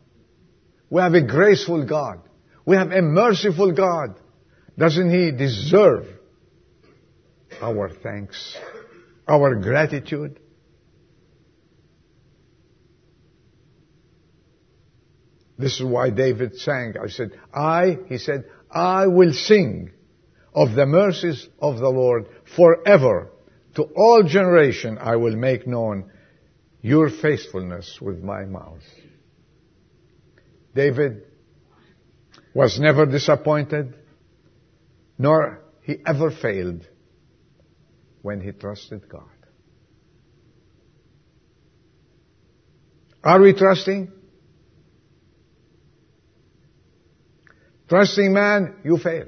We 0.89 1.01
have 1.01 1.13
a 1.13 1.21
graceful 1.21 1.85
God. 1.85 2.21
We 2.69 2.75
have 2.75 2.91
a 2.91 3.01
merciful 3.01 3.71
God. 3.71 4.19
Doesn't 4.77 5.09
He 5.09 5.31
deserve 5.31 6.05
our 7.59 7.89
thanks, 7.89 8.55
our 9.27 9.55
gratitude? 9.55 10.39
This 15.57 15.79
is 15.79 15.83
why 15.83 16.11
David 16.11 16.57
sang. 16.57 16.93
I 17.03 17.07
said, 17.07 17.31
I, 17.51 17.97
he 18.07 18.19
said, 18.19 18.43
I 18.69 19.07
will 19.07 19.33
sing 19.33 19.89
of 20.53 20.75
the 20.75 20.85
mercies 20.85 21.49
of 21.59 21.79
the 21.79 21.89
Lord 21.89 22.27
forever. 22.55 23.31
To 23.77 23.83
all 23.95 24.21
generation 24.21 24.99
I 25.01 25.15
will 25.15 25.35
make 25.35 25.65
known 25.65 26.11
your 26.83 27.09
faithfulness 27.09 27.97
with 27.99 28.21
my 28.21 28.45
mouth. 28.45 28.83
David 30.75 31.23
was 32.59 32.77
never 32.77 33.05
disappointed, 33.05 33.95
nor 35.17 35.61
he 35.81 35.95
ever 36.05 36.29
failed 36.29 36.85
when 38.21 38.41
he 38.41 38.51
trusted 38.51 39.07
God. 39.07 39.37
Are 43.23 43.39
we 43.39 43.53
trusting? 43.53 44.11
Trusting 47.87 48.33
man, 48.33 48.75
you 48.83 48.97
fail. 48.97 49.27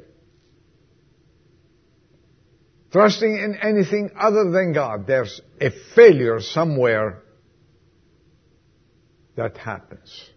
Trusting 2.92 3.34
in 3.34 3.56
anything 3.62 4.10
other 4.20 4.52
than 4.52 4.74
God, 4.74 5.08
there's 5.08 5.40
a 5.62 5.70
failure 5.96 6.42
somewhere 6.42 7.24
that 9.38 9.56
happens. 9.56 10.30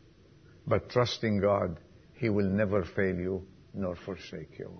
But 0.65 0.91
trusting 0.91 1.41
God, 1.41 1.81
He 2.25 2.31
will 2.31 2.49
never 2.49 2.85
fail 2.85 3.15
you 3.15 3.47
nor 3.75 3.97
forsake 3.97 4.59
you. 4.59 4.71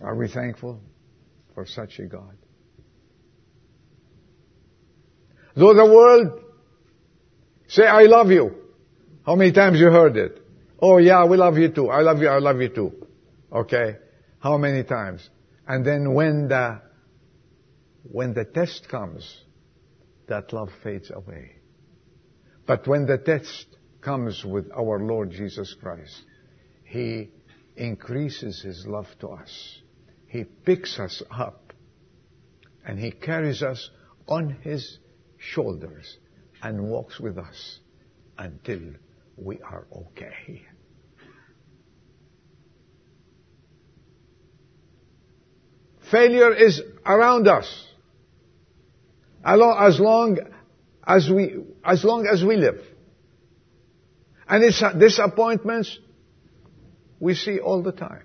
Are 0.00 0.16
we 0.16 0.26
thankful 0.26 0.80
for 1.54 1.66
such 1.66 1.98
a 1.98 2.06
God? 2.06 2.34
Though 5.54 5.74
the 5.74 5.84
world 5.84 6.44
say, 7.68 7.82
I 7.82 8.04
love 8.04 8.30
you. 8.30 8.54
How 9.26 9.36
many 9.36 9.52
times 9.52 9.78
you 9.78 9.90
heard 9.90 10.16
it? 10.16 10.40
Oh 10.80 10.96
yeah, 10.96 11.26
we 11.26 11.36
love 11.36 11.58
you 11.58 11.68
too. 11.68 11.90
I 11.90 12.00
love 12.00 12.22
you, 12.22 12.28
I 12.28 12.38
love 12.38 12.58
you 12.58 12.70
too. 12.70 13.06
Okay? 13.52 13.98
How 14.38 14.56
many 14.56 14.82
times? 14.82 15.28
And 15.68 15.84
then 15.84 16.14
when 16.14 16.48
the, 16.48 16.80
when 18.02 18.32
the 18.32 18.46
test 18.46 18.88
comes, 18.88 19.42
that 20.26 20.54
love 20.54 20.70
fades 20.82 21.10
away. 21.10 21.56
But 22.66 22.88
when 22.88 23.04
the 23.04 23.18
test 23.18 23.66
comes 24.04 24.44
with 24.44 24.70
our 24.72 25.00
Lord 25.00 25.30
Jesus 25.30 25.74
Christ, 25.80 26.22
He 26.84 27.30
increases 27.76 28.60
His 28.62 28.86
love 28.86 29.06
to 29.20 29.28
us. 29.28 29.80
He 30.26 30.44
picks 30.44 30.98
us 30.98 31.22
up 31.30 31.72
and 32.86 32.98
He 32.98 33.10
carries 33.10 33.62
us 33.62 33.90
on 34.28 34.58
His 34.62 34.98
shoulders 35.38 36.18
and 36.62 36.88
walks 36.88 37.18
with 37.18 37.38
us 37.38 37.78
until 38.38 38.80
we 39.36 39.60
are 39.60 39.86
okay. 39.92 40.62
Failure 46.10 46.52
is 46.52 46.82
around 47.06 47.48
us. 47.48 47.86
As 49.44 49.98
long 49.98 50.38
as 51.06 51.28
we, 51.28 51.56
as 51.84 52.04
long 52.04 52.26
as 52.26 52.44
we 52.44 52.56
live. 52.56 52.80
And 54.48 54.62
it's 54.64 54.82
uh, 54.82 54.92
disappointments 54.92 55.98
we 57.20 57.34
see 57.34 57.58
all 57.58 57.82
the 57.82 57.92
time. 57.92 58.24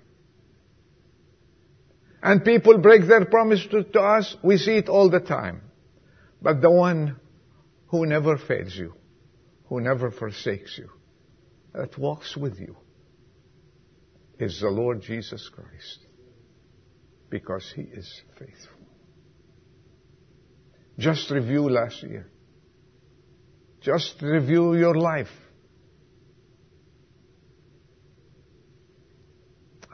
And 2.22 2.44
people 2.44 2.78
break 2.78 3.06
their 3.08 3.24
promise 3.24 3.66
to, 3.70 3.82
to 3.82 4.00
us, 4.00 4.36
we 4.42 4.58
see 4.58 4.76
it 4.76 4.88
all 4.88 5.08
the 5.08 5.20
time. 5.20 5.62
But 6.42 6.60
the 6.60 6.70
one 6.70 7.16
who 7.88 8.04
never 8.04 8.36
fails 8.36 8.74
you, 8.76 8.94
who 9.66 9.80
never 9.80 10.10
forsakes 10.10 10.76
you, 10.76 10.90
that 11.72 11.96
walks 11.98 12.36
with 12.36 12.58
you, 12.58 12.76
is 14.38 14.60
the 14.60 14.68
Lord 14.68 15.02
Jesus 15.02 15.48
Christ 15.48 15.98
because 17.30 17.72
He 17.74 17.82
is 17.82 18.22
faithful. 18.38 18.80
Just 20.98 21.30
review 21.30 21.68
last 21.70 22.02
year. 22.02 22.26
Just 23.80 24.20
review 24.20 24.74
your 24.74 24.94
life. 24.94 25.28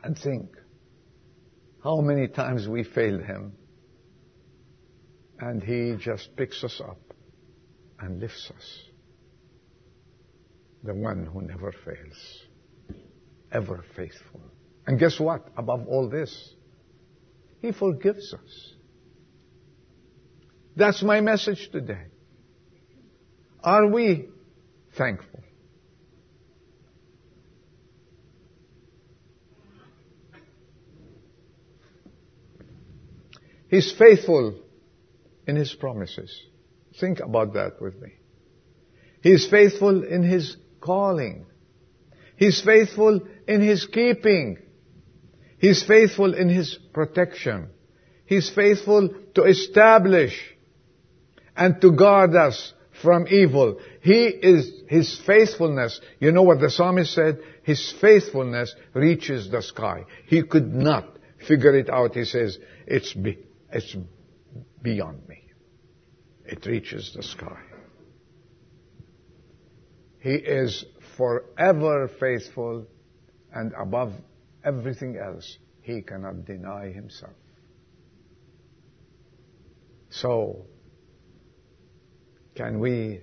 And 0.06 0.16
think 0.16 0.56
how 1.82 2.00
many 2.00 2.28
times 2.28 2.68
we 2.68 2.84
failed 2.84 3.22
Him. 3.22 3.54
And 5.40 5.60
He 5.60 5.96
just 5.98 6.36
picks 6.36 6.62
us 6.62 6.80
up 6.80 7.00
and 7.98 8.20
lifts 8.20 8.52
us. 8.56 8.80
The 10.84 10.94
one 10.94 11.26
who 11.26 11.42
never 11.42 11.72
fails. 11.72 12.44
Ever 13.50 13.84
faithful. 13.96 14.42
And 14.86 14.96
guess 14.96 15.18
what? 15.18 15.48
Above 15.56 15.88
all 15.88 16.08
this, 16.08 16.54
he 17.60 17.72
forgives 17.72 18.32
us. 18.32 18.74
That's 20.76 21.02
my 21.02 21.20
message 21.20 21.68
today. 21.72 22.06
Are 23.64 23.88
we 23.88 24.28
thankful? 24.96 25.35
He's 33.76 33.92
faithful 33.92 34.54
in 35.46 35.54
His 35.54 35.74
promises. 35.74 36.34
Think 36.98 37.20
about 37.20 37.52
that 37.52 37.78
with 37.78 38.00
me. 38.00 38.14
He's 39.20 39.46
faithful 39.46 40.02
in 40.02 40.22
His 40.22 40.56
calling. 40.80 41.44
He's 42.38 42.62
faithful 42.62 43.20
in 43.46 43.60
His 43.60 43.84
keeping. 43.84 44.56
He's 45.58 45.82
faithful 45.82 46.32
in 46.32 46.48
His 46.48 46.78
protection. 46.94 47.68
He's 48.24 48.48
faithful 48.48 49.10
to 49.34 49.42
establish 49.42 50.56
and 51.54 51.78
to 51.82 51.92
guard 51.92 52.34
us 52.34 52.72
from 53.02 53.28
evil. 53.28 53.78
He 54.00 54.24
is, 54.24 54.72
His 54.88 55.20
faithfulness, 55.26 56.00
you 56.18 56.32
know 56.32 56.44
what 56.44 56.60
the 56.60 56.70
psalmist 56.70 57.12
said? 57.12 57.40
His 57.62 57.92
faithfulness 58.00 58.74
reaches 58.94 59.50
the 59.50 59.60
sky. 59.60 60.06
He 60.28 60.44
could 60.44 60.72
not 60.74 61.18
figure 61.46 61.76
it 61.76 61.90
out. 61.90 62.14
He 62.14 62.24
says, 62.24 62.58
it's, 62.86 63.12
be, 63.12 63.45
it's 63.72 63.96
beyond 64.82 65.26
me. 65.28 65.42
It 66.44 66.64
reaches 66.66 67.12
the 67.14 67.22
sky. 67.22 67.60
He 70.20 70.34
is 70.34 70.84
forever 71.16 72.08
faithful 72.20 72.86
and 73.52 73.72
above 73.80 74.12
everything 74.64 75.16
else, 75.16 75.58
he 75.82 76.02
cannot 76.02 76.44
deny 76.44 76.90
himself. 76.92 77.32
So, 80.10 80.66
can 82.54 82.80
we 82.80 83.20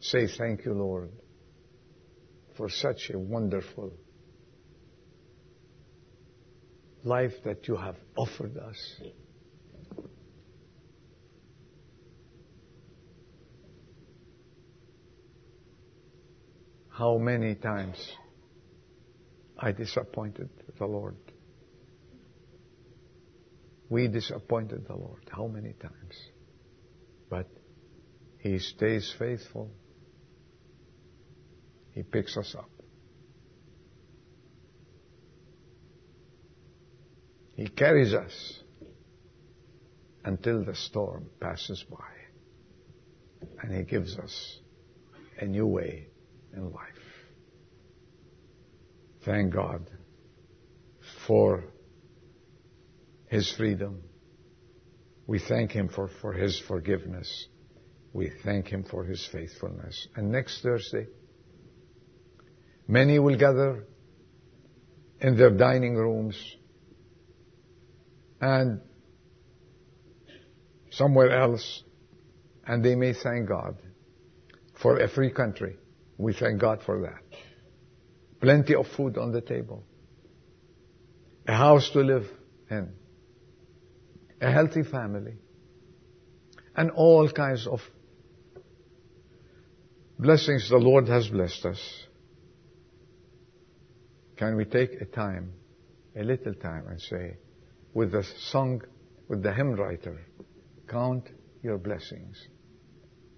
say 0.00 0.26
thank 0.26 0.64
you, 0.64 0.74
Lord, 0.74 1.10
for 2.56 2.68
such 2.68 3.10
a 3.12 3.18
wonderful 3.18 3.92
life 7.04 7.32
that 7.44 7.66
you 7.68 7.76
have 7.76 7.96
offered 8.16 8.56
us? 8.56 9.00
How 17.00 17.16
many 17.16 17.54
times 17.54 17.96
I 19.58 19.72
disappointed 19.72 20.50
the 20.78 20.84
Lord? 20.84 21.16
We 23.88 24.06
disappointed 24.06 24.86
the 24.86 24.96
Lord. 24.96 25.22
How 25.30 25.46
many 25.46 25.72
times? 25.72 26.14
But 27.30 27.48
He 28.40 28.58
stays 28.58 29.14
faithful. 29.18 29.70
He 31.92 32.02
picks 32.02 32.36
us 32.36 32.54
up. 32.54 32.68
He 37.54 37.66
carries 37.68 38.12
us 38.12 38.60
until 40.22 40.66
the 40.66 40.74
storm 40.74 41.30
passes 41.40 41.82
by. 41.90 43.46
And 43.62 43.74
He 43.74 43.84
gives 43.84 44.18
us 44.18 44.58
a 45.38 45.46
new 45.46 45.66
way 45.66 46.09
in 46.54 46.72
life. 46.72 46.84
Thank 49.24 49.52
God 49.52 49.90
for 51.26 51.64
His 53.26 53.52
freedom. 53.52 54.02
We 55.26 55.38
thank 55.38 55.72
Him 55.72 55.88
for, 55.88 56.08
for 56.20 56.32
His 56.32 56.60
forgiveness. 56.66 57.46
We 58.12 58.32
thank 58.44 58.68
Him 58.68 58.84
for 58.84 59.04
His 59.04 59.26
faithfulness. 59.30 60.08
And 60.16 60.32
next 60.32 60.62
Thursday, 60.62 61.06
many 62.88 63.18
will 63.18 63.38
gather 63.38 63.86
in 65.20 65.36
their 65.36 65.50
dining 65.50 65.96
rooms 65.96 66.36
and 68.40 68.80
somewhere 70.90 71.30
else, 71.30 71.82
and 72.66 72.82
they 72.84 72.94
may 72.94 73.12
thank 73.12 73.48
God 73.48 73.76
for 74.80 74.98
a 74.98 75.08
free 75.08 75.30
country 75.30 75.76
we 76.20 76.34
thank 76.34 76.60
God 76.60 76.80
for 76.84 77.00
that. 77.02 77.38
Plenty 78.40 78.74
of 78.74 78.86
food 78.96 79.16
on 79.16 79.32
the 79.32 79.40
table. 79.40 79.84
A 81.46 81.54
house 81.54 81.90
to 81.92 82.00
live 82.00 82.26
in. 82.70 82.92
A 84.40 84.50
healthy 84.50 84.82
family. 84.82 85.34
And 86.76 86.90
all 86.90 87.30
kinds 87.30 87.66
of 87.66 87.80
blessings 90.18 90.68
the 90.68 90.76
Lord 90.76 91.08
has 91.08 91.28
blessed 91.28 91.64
us. 91.64 92.06
Can 94.36 94.56
we 94.56 94.64
take 94.64 95.00
a 95.00 95.06
time, 95.06 95.52
a 96.16 96.22
little 96.22 96.54
time 96.54 96.86
and 96.88 97.00
say, 97.00 97.36
with 97.92 98.12
the 98.12 98.24
song, 98.50 98.82
with 99.28 99.42
the 99.42 99.52
hymn 99.52 99.72
writer, 99.72 100.20
count 100.88 101.28
your 101.62 101.78
blessings. 101.78 102.36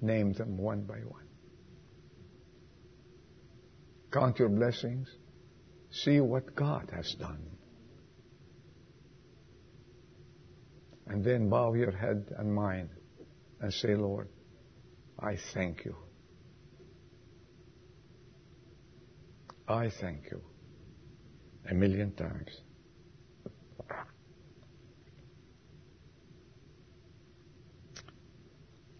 Name 0.00 0.32
them 0.32 0.58
one 0.58 0.82
by 0.82 0.98
one. 0.98 1.31
Count 4.12 4.38
your 4.38 4.50
blessings. 4.50 5.08
See 5.90 6.20
what 6.20 6.54
God 6.54 6.90
has 6.94 7.14
done. 7.18 7.42
And 11.06 11.24
then 11.24 11.48
bow 11.48 11.74
your 11.74 11.90
head 11.90 12.26
and 12.38 12.54
mind 12.54 12.90
and 13.60 13.72
say, 13.72 13.94
Lord, 13.94 14.28
I 15.18 15.36
thank 15.54 15.84
you. 15.84 15.96
I 19.68 19.90
thank 20.00 20.30
you 20.30 20.40
a 21.70 21.74
million 21.74 22.12
times. 22.12 22.50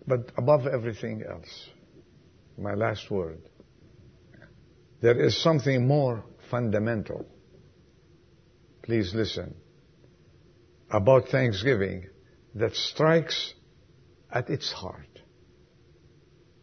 But 0.07 0.33
above 0.37 0.67
everything 0.67 1.23
else, 1.29 1.69
my 2.59 2.75
last 2.75 3.11
word, 3.11 3.41
there 5.03 5.21
is 5.21 5.43
something 5.43 5.87
more 5.87 6.25
fundamental. 6.49 7.27
Please 8.83 9.13
listen. 9.15 9.57
About 10.91 11.29
Thanksgiving 11.29 12.07
that 12.55 12.75
strikes 12.75 13.55
at 14.31 14.49
its 14.49 14.73
heart. 14.73 15.09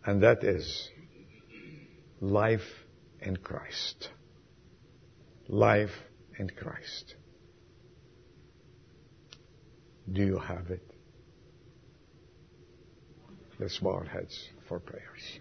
And 0.06 0.24
that 0.24 0.44
is 0.44 0.90
life 2.22 2.68
in 3.20 3.36
Christ. 3.38 4.10
Life 5.48 5.92
in 6.38 6.50
Christ. 6.50 7.16
Do 10.12 10.24
you 10.24 10.40
have 10.40 10.70
it? 10.70 10.84
Let's 13.60 13.78
bow 13.80 13.96
our 13.96 14.06
heads 14.06 14.48
for 14.70 14.80
prayers. 14.80 15.40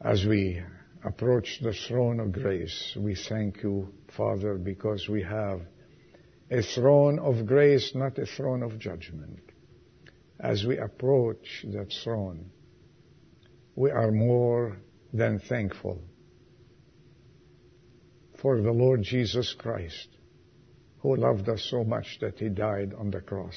As 0.00 0.24
we 0.26 0.62
approach 1.04 1.60
the 1.62 1.72
throne 1.72 2.20
of 2.20 2.32
grace, 2.32 2.96
we 3.00 3.14
thank 3.14 3.62
you, 3.62 3.92
Father, 4.16 4.56
because 4.56 5.08
we 5.08 5.22
have 5.22 5.62
a 6.50 6.62
throne 6.62 7.18
of 7.18 7.46
grace, 7.46 7.92
not 7.94 8.18
a 8.18 8.26
throne 8.26 8.62
of 8.62 8.78
judgment. 8.78 9.40
As 10.38 10.64
we 10.66 10.76
approach 10.76 11.64
that 11.72 11.92
throne, 12.04 12.50
we 13.74 13.90
are 13.90 14.12
more 14.12 14.76
than 15.12 15.38
thankful 15.38 16.00
for 18.40 18.60
the 18.60 18.72
Lord 18.72 19.02
Jesus 19.02 19.54
Christ, 19.58 20.08
who 20.98 21.16
loved 21.16 21.48
us 21.48 21.66
so 21.70 21.84
much 21.84 22.18
that 22.20 22.38
he 22.38 22.50
died 22.50 22.92
on 22.94 23.10
the 23.10 23.20
cross 23.20 23.56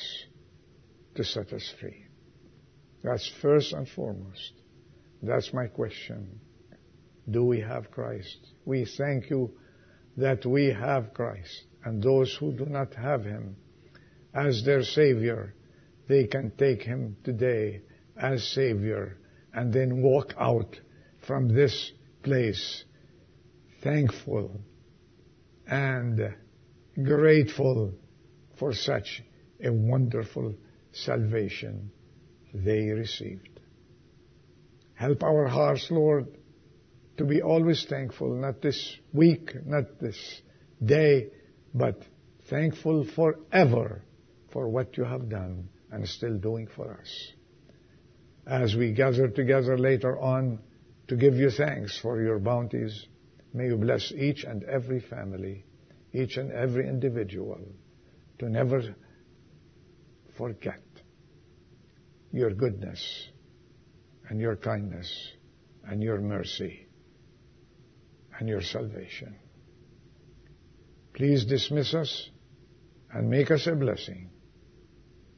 to 1.16 1.24
set 1.24 1.52
us 1.52 1.74
free. 1.80 2.06
That's 3.04 3.30
first 3.42 3.74
and 3.74 3.88
foremost. 3.90 4.54
That's 5.22 5.54
my 5.54 5.68
question. 5.68 6.40
Do 7.30 7.44
we 7.46 7.60
have 7.60 7.92
Christ? 7.92 8.38
We 8.66 8.86
thank 8.86 9.30
you 9.30 9.52
that 10.18 10.46
we 10.46 10.68
have 10.68 11.14
Christ. 11.14 11.66
And 11.84 12.02
those 12.02 12.36
who 12.40 12.54
do 12.54 12.66
not 12.66 12.94
have 12.96 13.24
Him 13.24 13.56
as 14.34 14.64
their 14.64 14.84
Savior, 14.84 15.54
they 16.08 16.26
can 16.26 16.52
take 16.52 16.84
Him 16.84 17.18
today 17.24 17.82
as 18.18 18.44
Savior 18.50 19.18
and 19.54 19.74
then 19.74 20.02
walk 20.02 20.34
out 20.40 20.80
from 21.26 21.48
this 21.48 21.92
place 22.24 22.84
thankful 23.82 24.60
and 25.68 26.34
grateful 27.04 27.94
for 28.58 28.74
such 28.74 29.24
a 29.64 29.72
wonderful 29.72 30.54
salvation 30.92 31.92
they 32.54 32.90
received. 32.90 33.59
Help 35.00 35.24
our 35.24 35.48
hearts, 35.48 35.88
Lord, 35.90 36.28
to 37.16 37.24
be 37.24 37.42
always 37.42 37.86
thankful, 37.86 38.36
not 38.36 38.62
this 38.62 38.98
week, 39.14 39.54
not 39.66 39.98
this 40.02 40.42
day, 40.86 41.30
but 41.74 42.04
thankful 42.50 43.06
forever 43.16 44.04
for 44.52 44.68
what 44.68 44.98
you 44.98 45.06
have 45.06 45.30
done 45.30 45.70
and 45.90 46.06
still 46.06 46.38
doing 46.38 46.68
for 46.68 47.00
us. 47.00 47.32
As 48.46 48.76
we 48.76 48.92
gather 48.92 49.30
together 49.30 49.78
later 49.78 50.20
on 50.20 50.60
to 51.08 51.16
give 51.16 51.36
you 51.36 51.50
thanks 51.50 51.98
for 51.98 52.22
your 52.22 52.40
bounties, 52.40 53.08
may 53.54 53.68
you 53.68 53.78
bless 53.78 54.12
each 54.12 54.44
and 54.44 54.66
every 54.66 55.00
family, 55.00 55.64
each 56.12 56.36
and 56.36 56.52
every 56.52 56.90
individual 56.90 57.62
to 58.40 58.50
never 58.50 58.84
forget 60.38 60.82
your 62.34 62.52
goodness 62.52 63.29
and 64.30 64.40
your 64.40 64.56
kindness 64.56 65.12
and 65.88 66.02
your 66.02 66.22
mercy 66.22 66.88
and 68.40 68.48
your 68.48 68.62
salvation. 68.62 69.36
Please 71.14 71.46
dismiss 71.46 71.94
us 71.94 72.30
and 73.12 73.30
make 73.30 73.52
us 73.52 73.68
a 73.68 73.76
blessing. 73.76 74.30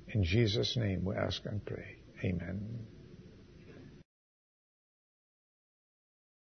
In 0.09 0.23
Jesus' 0.23 0.75
name 0.77 1.05
we 1.05 1.15
ask 1.15 1.41
and 1.45 1.65
pray. 1.65 1.97
Amen. 2.23 2.85